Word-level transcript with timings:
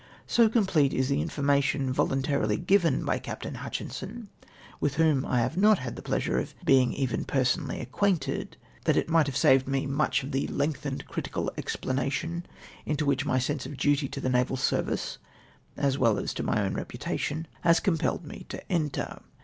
So 0.25 0.49
complete 0.49 0.93
is 0.95 1.09
the 1.09 1.21
information 1.21 1.93
voluntarily 1.93 2.57
given 2.57 3.05
by 3.05 3.19
Capt. 3.19 3.45
Hutchinson, 3.45 4.29
wdth 4.81 4.93
whom 4.95 5.23
I 5.27 5.41
have 5.41 5.57
not 5.57 5.79
the 5.93 6.01
pleasure 6.01 6.39
of 6.39 6.55
being 6.65 6.91
even 6.93 7.23
personally 7.23 7.79
acquainted, 7.79 8.57
that 8.85 8.97
it 8.97 9.09
might 9.11 9.27
have 9.27 9.37
saved 9.37 9.67
me 9.67 9.85
nnich 9.85 10.23
of 10.23 10.31
the 10.31 10.47
lengthened 10.47 11.05
critical 11.05 11.51
explanation 11.55 12.47
into 12.83 13.05
wdiich 13.05 13.25
my 13.25 13.37
sense 13.37 13.67
of 13.67 13.77
duty 13.77 14.07
to 14.09 14.19
the 14.19 14.27
naval 14.29 14.57
service, 14.57 15.19
as 15.77 15.99
well 15.99 16.17
as 16.17 16.33
to 16.33 16.41
my 16.41 16.63
own 16.65 16.73
reputation, 16.73 17.45
has 17.61 17.79
compelled 17.79 18.25
me 18.25 18.47
to 18.49 18.71
enter. 18.71 19.21